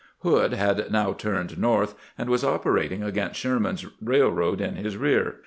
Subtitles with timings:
[0.23, 5.35] Hood had now turned north, and was operating against Sherman's railroad in his rear.